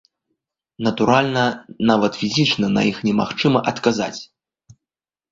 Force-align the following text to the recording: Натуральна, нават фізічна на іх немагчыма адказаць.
Натуральна, 0.85 1.43
нават 1.89 2.13
фізічна 2.21 2.67
на 2.77 2.81
іх 2.93 2.97
немагчыма 3.09 3.59
адказаць. 3.73 4.17